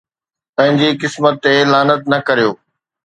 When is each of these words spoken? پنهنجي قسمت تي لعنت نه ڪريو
پنهنجي 0.55 0.89
قسمت 1.01 1.35
تي 1.43 1.53
لعنت 1.71 2.01
نه 2.11 2.17
ڪريو 2.27 2.51